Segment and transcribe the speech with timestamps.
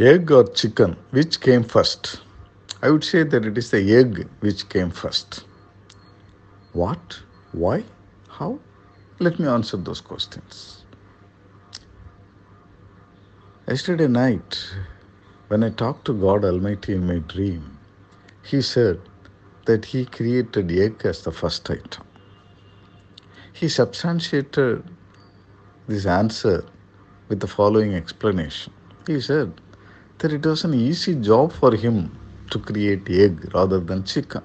[0.00, 2.22] Egg or chicken, which came first?
[2.80, 5.44] I would say that it is the egg which came first.
[6.72, 7.20] What?
[7.52, 7.84] Why?
[8.30, 8.58] How?
[9.18, 10.84] Let me answer those questions.
[13.68, 14.58] Yesterday night,
[15.48, 17.76] when I talked to God Almighty in my dream,
[18.42, 18.98] He said
[19.66, 22.06] that He created egg as the first item.
[23.52, 24.82] He substantiated
[25.88, 26.64] this answer
[27.28, 28.72] with the following explanation.
[29.06, 29.60] He said
[30.20, 32.16] that it was an easy job for him
[32.50, 34.42] to create egg rather than chicken.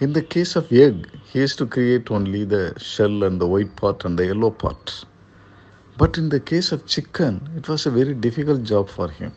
[0.00, 3.74] In the case of egg, he has to create only the shell and the white
[3.76, 5.04] part and the yellow part.
[5.96, 9.32] But in the case of chicken, it was a very difficult job for him.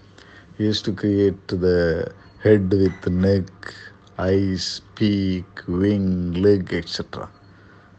[0.57, 3.73] He has to create the head with neck,
[4.19, 7.29] eyes, beak, wing, leg, etc.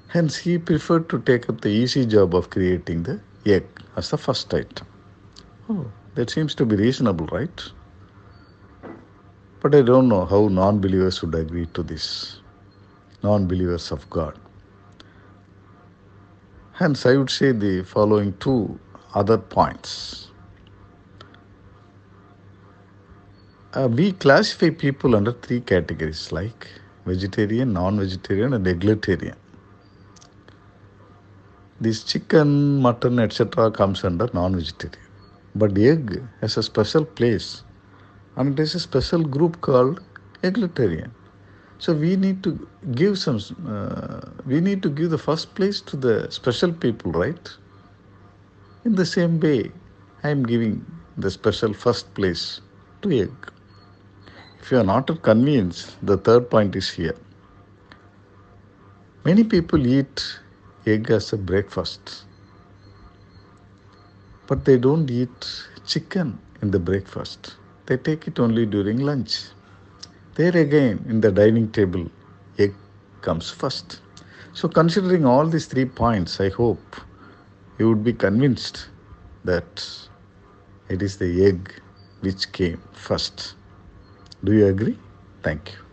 [0.09, 4.19] Hence, he preferred to take up the easy job of creating the egg as the
[4.19, 4.87] first item.
[5.69, 7.63] Oh, that seems to be reasonable, right?
[9.61, 12.41] But I don't know how non believers would agree to this.
[13.23, 14.39] Non believers of God.
[16.73, 18.79] Hence, I would say the following two
[19.15, 20.29] other points.
[23.75, 26.69] Uh, we classify people under three categories like
[27.07, 29.37] vegetarian, non vegetarian, and eggetarian.
[31.81, 35.12] This chicken, mutton, etc., comes under non vegetarian.
[35.55, 37.63] But egg has a special place
[38.37, 40.01] and it is a special group called
[40.43, 41.13] eggetarian.
[41.79, 45.97] So we need to give some, uh, we need to give the first place to
[45.97, 47.51] the special people, right?
[48.85, 49.73] In the same way,
[50.25, 50.85] I am giving
[51.17, 52.61] the special first place
[53.03, 53.33] to egg.
[54.61, 57.17] If you are not convinced, the third point is here.
[59.25, 60.39] Many people eat
[60.87, 62.25] egg as a breakfast,
[64.53, 65.47] but they don't eat
[65.87, 67.55] chicken in the breakfast.
[67.87, 69.47] They take it only during lunch.
[70.35, 72.05] There again, in the dining table,
[72.59, 72.75] egg
[73.23, 74.03] comes first.
[74.53, 76.97] So, considering all these three points, I hope
[77.79, 78.89] you would be convinced
[79.45, 79.87] that
[80.91, 81.73] it is the egg
[82.21, 83.55] which came first.
[84.45, 84.99] Do you agree?
[85.43, 85.92] Thank you.